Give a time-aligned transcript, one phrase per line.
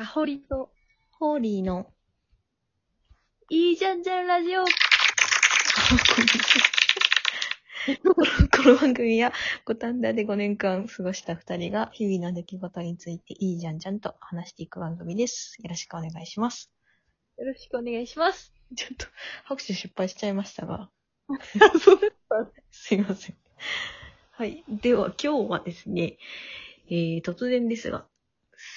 [0.00, 0.72] かほりと、
[1.12, 1.92] ホーリーの、
[3.50, 4.64] いいじゃんじゃんラジオ。
[4.64, 4.70] こ
[8.62, 9.34] の番組は、
[9.66, 15.58] 五反田で5年間過ごした2人が、日々の出来事についていいじゃんじゃんと話していく番組です。
[15.62, 16.72] よろしくお願いします。
[17.36, 18.54] よろしくお願いします。
[18.74, 19.04] ちょっと、
[19.44, 20.90] 拍手失敗しちゃいましたが、
[21.78, 22.10] そうだっ
[22.46, 22.50] た。
[22.72, 23.36] すいません。
[24.30, 24.64] はい。
[24.66, 26.16] では、今日はですね、
[26.86, 28.06] えー、突然ですが、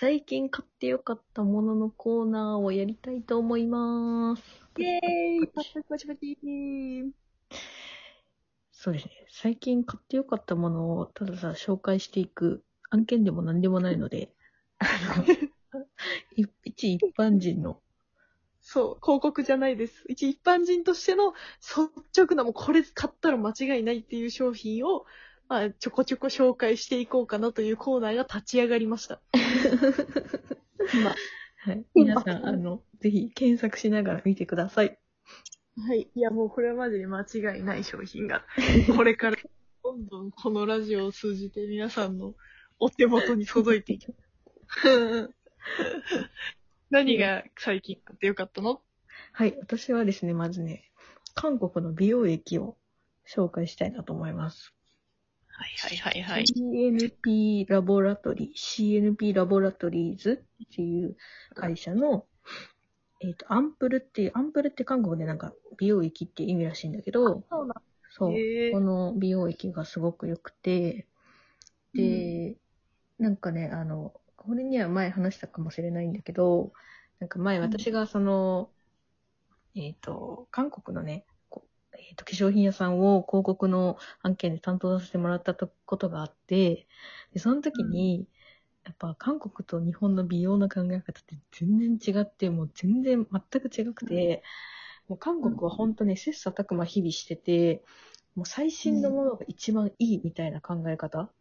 [0.03, 4.43] 最近買ってよかったもののコーナーをやりたいと思います。
[4.77, 6.37] イェーイパチパチパチパチ
[8.73, 9.11] そうですね。
[9.29, 14.33] 最近買ってよかったものをただただ紹介していく案件でも何でもないので、
[14.79, 14.87] あ
[15.77, 15.83] の
[16.35, 17.81] い一一般人の、
[18.59, 20.03] そう、広告じゃないです。
[20.09, 25.05] 一一般人としての率直なもうこれ買ったら間違いないっていう商品を、
[25.49, 29.21] まあ、ちょこちょこ紹介していこうかなというコーナーが立ち上がりました。
[30.93, 31.15] 今。
[31.65, 34.99] はい、皆さん、あの、ぜひ検索しながら見てください。
[35.77, 36.09] はい。
[36.13, 38.45] いや、もうこれはマジで間違いない商品が、
[38.95, 39.37] これから
[39.83, 42.35] どんどんこのラジオを通じて皆さんの
[42.79, 44.13] お手元に届いていきま
[44.67, 45.29] す。
[46.89, 48.81] 何が最近買ってよかったの？
[49.31, 50.91] はい、私はですね、まずね、
[51.33, 52.77] 韓国の美容液を
[53.27, 54.73] 紹介したいなと思います。
[55.53, 56.45] はいはいはいはい。
[56.45, 61.15] CNP ラボラトリー、CNP ラボラトリーズっていう
[61.53, 62.25] 会社の、
[63.21, 67.75] えっ、と、アンプルっていう、アンプルって韓国でなんか美容液って意味らしいんだけど、そうな
[68.09, 68.31] そう、
[68.71, 71.07] この美容液がすごく良くて、
[71.93, 72.57] で、
[73.19, 76.73] なんかね、あの、これには前話したかもしれないんだけど、
[77.19, 77.63] なんか前うん。
[77.63, 78.69] 私がその、
[79.75, 81.25] えっ、と、韓国のね、
[82.13, 86.87] っ、と、化粧品屋さんを広告の案件で担当させてもらったとことがあって、
[87.33, 88.27] で、その時に、
[88.85, 94.43] やっぱ韓国と日本の美容の考え方って全然違って、もう全然全く違くて、
[95.07, 97.83] もう韓国は本当ね、切磋琢磨日々してて、
[98.35, 101.31] もう最新のものが一番いいみたいな考え方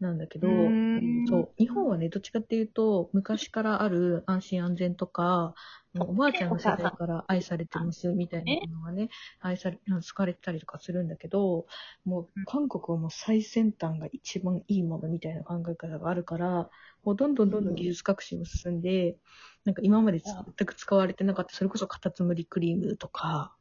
[0.00, 0.78] なんだけど、
[1.24, 5.54] そう、日本はね、どっちかっていうと、昔からある安心安全とか、
[5.92, 9.10] もうおばあちゃんの世代から愛されてますみたいなものがね、
[9.40, 11.66] 愛され、使われてたりとかするんだけど、
[12.04, 16.70] もう韓国はもう最先端が一番いいものみたいな考え方があるから、
[17.04, 19.18] もうどんどんどんどん技術革新も進んで、
[19.64, 23.54] なんか今まで全く使われてなかった、それこそカタツムリクリームとか、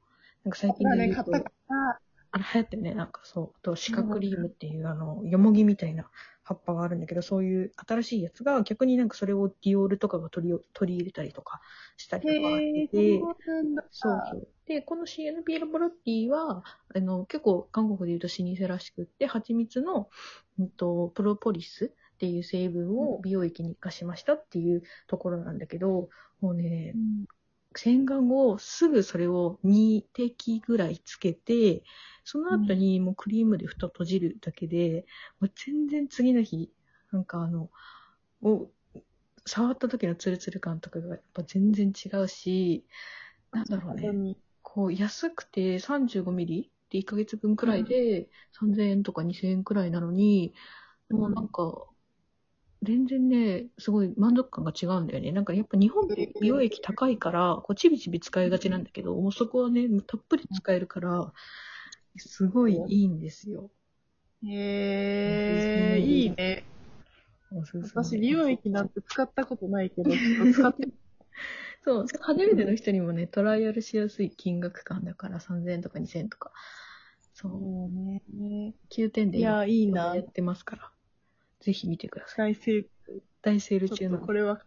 [0.45, 1.51] なんか最近でね、言うと
[2.31, 3.57] あの、流行ってるね、なんかそう。
[3.57, 6.09] あと、シカクリームっていう、あの、よもぎみたいな
[6.44, 11.62] 葉っぱがあるんだけど、そういう新しいやつが、逆になんかそれをディオールとかが取り取り入れたりとか
[11.97, 13.29] したりとかしてて、
[13.91, 14.22] そう。
[14.25, 14.47] そう。
[14.66, 16.63] で、この CNP ラボラティは、
[16.95, 20.09] あの、結構韓国で言うと老舗らしくって、蜂蜜の、
[20.59, 21.85] うんと、プロポリス
[22.16, 26.09] っていう成分を美容液に活かしましたっていうところなんだけど、
[26.41, 26.97] もうね、
[27.75, 31.84] 洗顔後、すぐそれを2滴ぐらいつけて、
[32.24, 35.06] その後にもうクリームで蓋閉じるだけで、
[35.40, 36.72] もう全然次の日、
[37.12, 37.69] なんかあの、
[38.41, 38.72] もう、
[39.46, 42.85] 触った時のツルツル感とかがやっぱ全然違うし、
[43.52, 44.12] なんだろうね。
[44.12, 44.35] ね。
[44.62, 50.53] こう、安くて35ミリで1ヶ月分くらいで3000円とか2000円くらいなのに、
[51.09, 51.85] もうなんか、
[52.81, 55.31] 全然ね、すごい満足感が違うんだよね。
[55.31, 61.34] なんかやっぱ日本って美容液高いから、こうちびちび使いがちなんだけど、もうそこはね、たっぷり使えるから、
[62.17, 63.69] すごいいいんですよ。
[64.45, 66.63] へえー、いいね。
[67.51, 70.11] 私、美容液なんて使ったことないけど、
[70.53, 70.94] 使ってみ
[71.84, 76.51] そう、初めての人にもね、トライアルしやすい金額感だから3000円とか2000円とか。
[77.34, 77.90] そう、
[78.38, 78.73] ね。
[78.90, 79.66] 9点でや。
[80.22, 80.91] ってますから。
[81.59, 82.56] ぜひ見てください。
[83.42, 84.20] 大セールちょっ中の。
[84.20, 84.62] とこれは、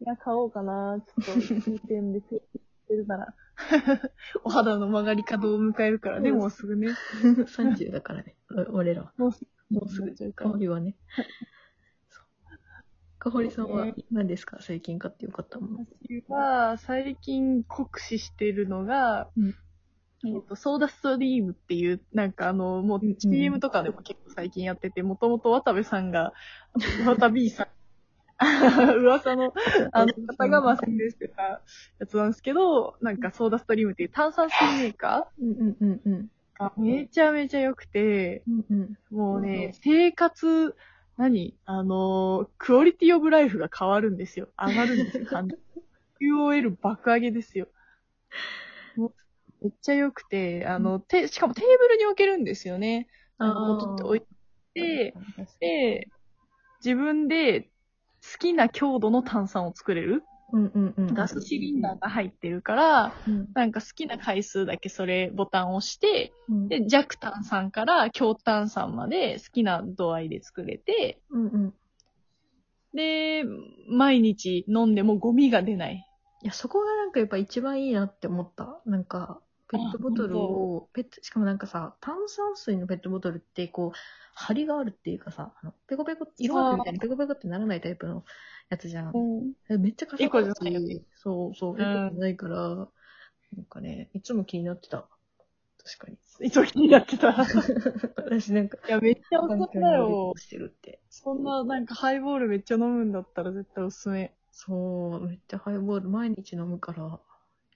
[0.00, 1.00] いや、買おうかな。
[1.06, 3.34] ちょっと、2点でセールしてるなら。
[4.42, 6.88] お肌の曲がり角を迎えるからね、もうすぐね。
[7.22, 8.36] 30だからね、
[8.68, 9.12] お俺らは。
[9.16, 10.96] もうすぐ、もうすぐ、ぐ香りはね。
[13.18, 14.58] かほりさんは何ですか？
[14.60, 15.78] 最近買ってよかったもの。
[15.78, 19.54] 私は、最近酷使してるのが、うん
[20.26, 26.32] えっ、と、ソーダストリームっていう、なんかあの、もう CM とかでも結構最近やってて、もともと渡部さんが、
[27.04, 27.66] 渡 B さん、
[29.00, 29.52] 噂の、
[29.92, 31.62] あの方がまあ宣伝してた
[31.98, 36.30] やつなんですけど、なんかソーダストリームっていう炭酸水メーカうんうんうんうん。
[36.58, 38.98] ーがめちゃめちゃ良くて、うんうん。
[39.10, 40.74] もうね、生活、
[41.16, 44.48] 何あの、クオリティオブライフが変わるんですよ。
[44.58, 45.56] 上がるんですよ、感じ
[46.20, 47.68] QOL 爆上げですよ。
[48.96, 49.14] もう
[49.62, 53.08] めっちゃ良くて、あの、て、しかもテーブルに置けるんですよね。
[53.38, 54.20] あの、取って置い
[54.74, 55.14] て、
[55.60, 56.08] で、
[56.84, 57.70] 自分で
[58.44, 60.24] きな強度の炭酸を作れる。
[60.52, 61.14] うんうんうん。
[61.14, 63.48] ガスシリンダーが入ってるから、うん。
[63.54, 66.68] なんか好きな回数だけそれボタンを押して、うん。
[66.68, 71.74] で、弱炭酸から強炭酸まで好きな度合いで作れて、うんうん。
[72.94, 73.44] で、
[73.88, 76.06] 毎日飲んでもゴミが出ない。
[76.44, 78.80] いや、そこがなんかやっぱ一番いいなって思った。
[78.84, 83.98] なんか、ペットボトルを、ペット、しかもなんかさ、炭酸水のペットボトルって、こう、
[84.34, 88.24] 張りがあるっていうかさ、あの、ペコペコ、色がみたいにペコペコってならないタイプの
[88.68, 89.14] やつじゃん。
[89.70, 95.08] えめっちゃカサエコじゃカサないよねそうそう、エコじゃないから、なんかね、いつも気になってた。
[95.82, 96.46] 確かに。
[96.46, 97.30] いつも気になってた。
[97.30, 97.34] い
[98.16, 100.32] 私なんか、や、めっちゃおすすめだよ。
[100.36, 101.00] してるって。
[101.10, 104.34] そんな、なんかハイボールめっちゃ飲むんだったら絶対おすすめ。
[104.56, 107.20] そう、めっちゃハイボール毎日飲むから、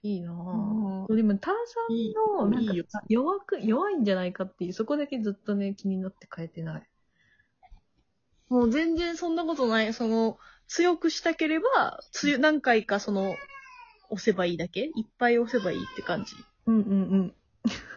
[0.01, 1.15] いいなうんぁ。
[1.15, 2.49] でも炭酸いいの、
[3.09, 6.89] 弱く、弱いんじゃないかっていう、そこだけずっとね、気になって変えてない。
[8.47, 9.93] もう全然そんなことない。
[9.93, 13.35] その、強くしたければ、つよ何回かその、
[14.09, 16.35] 押せばいいだけいっぱい押せばいいって感じ。
[16.65, 17.35] うんうんうん。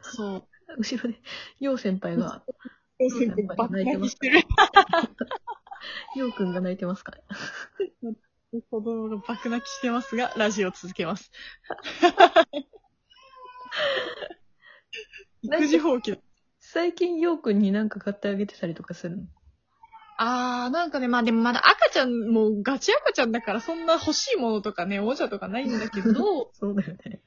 [0.03, 0.49] そう。
[0.77, 1.21] 後ろで、
[1.61, 2.43] よう先輩が、
[3.47, 4.41] バカ泣きしてる。
[6.17, 7.23] ようくんが泣いてますかね。
[8.61, 11.31] 子供が爆泣きしてますが、ラジオ続けます。
[15.43, 16.21] 育児放棄だ。
[16.61, 19.23] 最近ようくんになんか買ってあげてたりとかするの？
[20.19, 27.23] あー、なんかね、まあでもまだ赤ちゃん、もうガチ赤ちゃんだからそんな欲しいものとかね、おもちゃとかないんだけど、 そうだよね。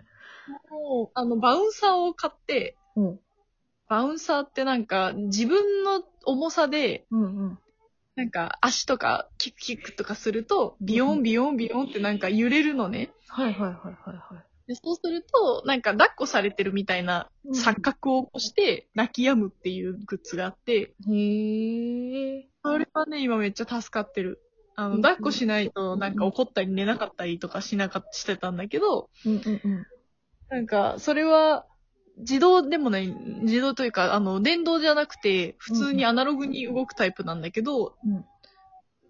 [0.69, 3.19] もう、あの、バウンサーを買って、うん。
[3.89, 7.59] バウンサーってなんか、自分の重さで、うんうん。
[8.15, 13.11] なんか足とかキュッキュックとかすると、ビヨンビヨンビヨンってなんか揺れるのね。
[13.27, 21.13] はいはいはいはいはでそうすると、なんか抱っこされてるみたいな錯覚を起こして泣き止むっていうグッズがあって、い。
[21.13, 22.47] へえ。
[22.63, 24.41] それはね、今めっちゃ助かってる。
[24.75, 29.85] あの、うん抱っこしないとなんか怒ったり寝なかったりとかしなかしてたんだけど、うんうんうん。
[30.49, 31.65] なんか、それは、
[32.17, 38.25] 自動でもない、自動というか、あの、電動じゃなくて、普通にアナログに動くタイプなんだけど、うん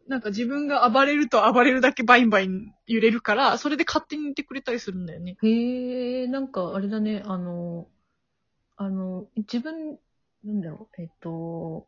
[0.08, 5.36] なんか自分が暴れると暴れるだけバインバイン揺れるから、それで勝手に寝てくれたりするんだよね。
[5.42, 7.88] へえ、なんかあれだね、あの、
[8.78, 9.98] あの、自分、
[10.44, 11.88] なんだろう、えっと、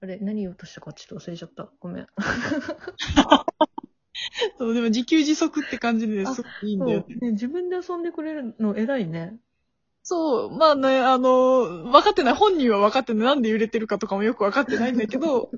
[0.00, 1.68] あれ、何言おうとしたかちょっと忘れちゃった。
[1.80, 2.06] ごめん。
[4.58, 9.36] そう、でも自給自足って感じですごくいいんだよそう、ね、自分で遊んでくれるの偉いね。
[10.04, 15.50] そう、まあね、あの、分かってない、本人は分かってない、なんで揺れてるかとかもよく分かってないんだけど、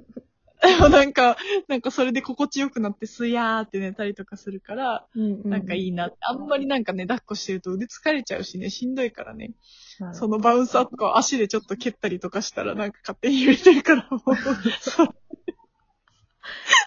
[0.62, 6.16] で もなんか、なんかそれで心地よくなってすやーって寝たりとかするから、うんうなんかいいなって。
[6.20, 9.52] あんまりなんかね、抱っこしてると腕疲れちゃうしね、しんどいからね。
[9.98, 14.37] はいそのバウンサーとかを足でちょっと蹴ったりとかしたらなんか勝手に揺れてるから、 もう、
[14.78, 15.08] そ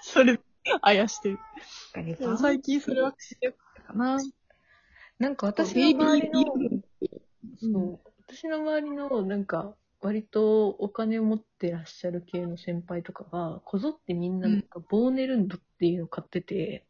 [0.03, 0.39] それ、
[0.81, 1.39] あやしてる。
[2.39, 4.17] 最近それはしてよかったかな。
[5.17, 6.78] なんか私のベイビー周りの、うん
[7.59, 16.87] そう、私の周りの、なんか、割とお金を持ってらっしゃる系の先輩とかが、こぞってみんななんか、ボーネルンドっていうのを買ってて、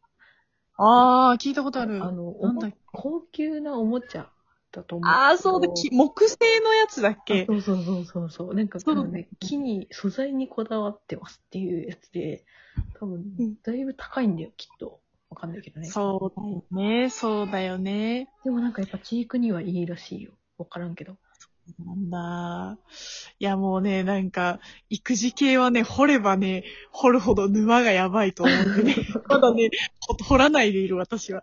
[0.76, 1.98] あー、聞いたことある。
[2.02, 4.30] あの、なんだ高級なおもちゃ
[4.72, 5.20] だと思う。
[5.20, 7.48] あー、そうだ、き木製のやつだっけ？
[7.48, 8.54] そうそうそうそうそう。
[8.54, 12.44] なんか、多分ね、木に、素材にこだわってますっていうやつで、
[12.94, 15.00] 多分うん、だいぶ高いんだよ、きっと。
[15.28, 15.88] わかんないけどね。
[15.92, 18.28] そうだよね、そうだよね。
[18.44, 20.32] でもなんかやっぱチークにはいいらしいよ。
[20.60, 21.16] わからんけど。
[21.78, 22.78] なんだ。
[23.38, 28.96] いやもうね、なんか、育児系はね、掘ればね、掘るほど沼がやばいと思ってね。
[29.28, 31.42] まだね、ほ掘らないでいる私は。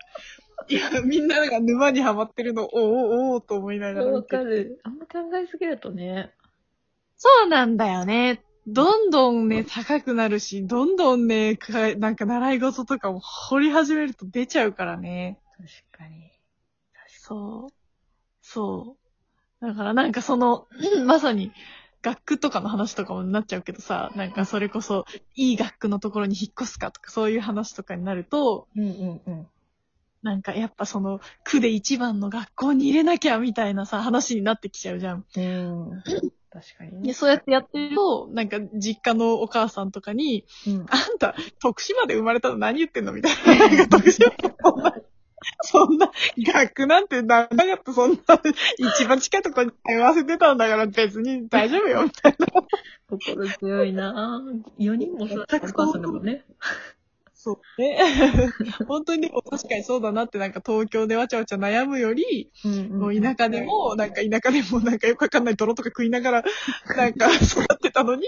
[0.67, 4.81] いや、みんなが沼にはまってるの、おおおおと思いながらわかる。
[4.83, 6.33] あんま考えすぎるとね。
[7.15, 8.43] そうなんだよね。
[8.67, 15.39] どんどんね、高くなるし、どんどんね、かなんか習い事とかも掘り始めると出ちゃうからね。
[15.91, 16.31] 確かに。
[17.07, 17.73] そう。
[18.41, 19.06] そう。
[19.61, 20.67] だからなんかその、
[21.05, 21.51] まさに、
[22.03, 29.47] 学区とかの話とかもなっちゃうけどさ、なんかそれこそ、いい学区のところに引っ越すかとかそういう話とかになると、うんうんうん。
[30.21, 35.25] なんかやっぱその、区で一番の学校に入れなきゃみたいなさ、話になってきちゃうじゃん。
[35.35, 36.03] うん。
[36.51, 37.13] 確かにで、ね。
[37.13, 40.85] そうやってやってると、なんか実家のお母さんとかに、うん。
[40.89, 43.67] あんた、徳島で生まれたの何言ってんのみたいな。
[43.69, 44.31] なんか徳島
[45.63, 48.17] そんな、学なんてなかった、そんな、
[48.77, 52.47] 一番近いところに通わせてたんだから別に大丈夫よ、みたいな。
[53.09, 54.83] 心強いなぁ。
[54.83, 56.43] 4人もそうお母さんだもんね。
[57.47, 57.97] そうね。
[58.87, 66.43] 本当にでも確かにそうだなってなんか東京でわちゃわちゃ悩むより、うんもう田舎でも、なんか田舎でもなんかよくわかんない泥とか食いながら、
[66.97, 68.25] なんか育ってたのに、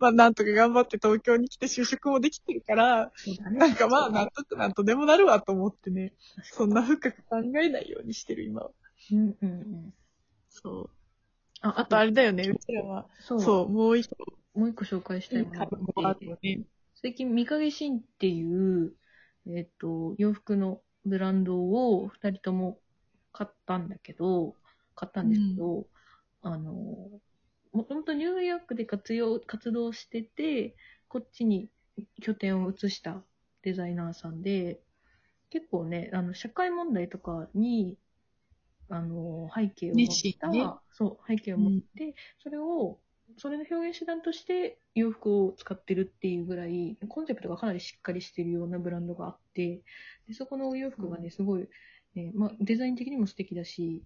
[0.00, 3.12] まあなんとか頑張って東京に来て就職もできてるから。
[3.50, 8.70] なんかまあなんとかなんとでもなるわと思ってね、そんな深く考えないようにしてる今は。
[9.12, 9.94] うんうんうん。
[10.48, 10.90] そう。
[11.60, 13.06] あ、あとあれだよね、うちらは。
[13.20, 13.40] そう。
[13.42, 15.66] そう、もう一個もう一個紹介したいものが
[16.04, 16.60] ああって。
[17.02, 18.94] 最近、三影シンっていう、
[19.46, 22.78] えっ、と、洋服のブランドを二人とも
[23.32, 24.54] 買ったんだけど、
[24.94, 25.88] 買ったんですけど、
[26.42, 26.74] あの、
[27.72, 30.76] もともとニューヨークで活用、活動してて、
[31.08, 31.68] こっちに
[32.20, 33.24] 拠点を移した
[33.62, 34.80] デザイナーさんで、
[35.50, 37.98] 結構ね、あの、社会問題とかに、
[38.88, 40.06] あの、背景を持っ
[40.38, 40.64] た、ね。
[40.92, 43.00] そう、背景を持って、それを、
[43.38, 49.82] それの表現手段として洋服を使ってるっていうぐらい、コンセプトがかなりしっかりしてるようなブランドがあって、
[50.28, 51.68] でそこのお洋服がね、すごい、
[52.14, 54.02] ねまあ、デザイン的にも素敵だし、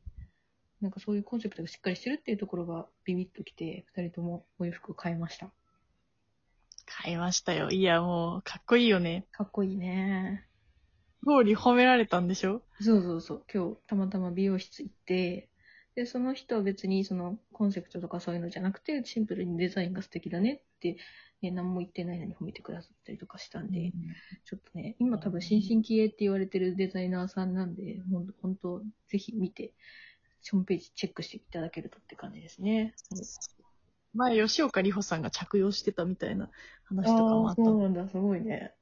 [0.80, 5.50] なんかそういうコンセプトがしっかりしてるっていうところがビビッときて、二人ともお洋服を買いました。
[6.85, 7.71] 買いましたよ。
[7.71, 9.26] いや、もう、かっこいいよね。
[9.33, 10.47] かっこいいね。
[11.25, 12.62] ゴーリ褒められたんでしょ？
[12.80, 13.45] そうそうそう。
[13.52, 15.49] 今日たまたま美容室行って、
[15.96, 20.98] で、その人は別にそのコンセプトとかそういうのじゃなくて、シンプルにデザインが素敵だねって、
[21.40, 23.92] ね、何も言ってないのに褒めてくださったりとかしたんで、
[24.44, 29.72] ちょっとね、今多分新進気鋭って言われてるデザイナーさんなんで、ほんと、本当ぜひ見て、
[30.50, 32.94] ホームページチェックしていただけるとって感じですね。
[34.12, 36.50] 前、吉岡里帆さんが着用してたみたいな
[36.84, 37.64] 話とかもあ、った。
[37.64, 38.74] そうなんだ、すごいね。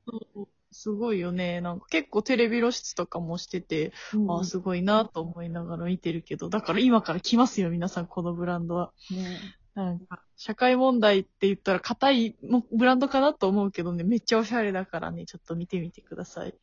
[0.74, 1.60] すごいよね。
[1.60, 3.92] なんか結構テレビ露出とかもしてて、
[4.28, 8.92] ああ、すごいなと思いながら見てるけど、だから今から来ますよ、皆さん、このブランドは。
[9.10, 9.38] ね
[9.74, 16.54] なんか、社会問題って言ったら硬いもブランドかなと思うけどね、めっちゃおしゃれだからね、ちょっと見てみてください。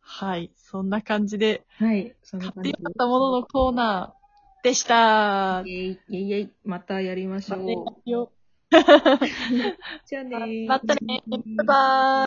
[0.00, 0.52] はい。
[0.56, 5.62] そんな感じで、はい、そん買な感じってったもののコーナーでした。
[5.64, 8.10] イェイイェイイェイ、またやりましょう。
[8.10, 8.32] よ
[10.06, 10.68] じゃあねー。
[10.68, 11.30] またねー。
[11.30, 11.76] バイバー
[12.08, 12.12] イ。